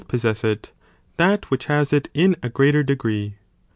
[BOOK 0.07 0.23
Π|: 0.63 0.71
that 1.17 1.51
which 1.51 1.65
has 1.65 1.93
it 1.93 2.09
in 2.15 2.35
a 2.41 2.49
greater 2.49 2.81
degree. 2.81 3.35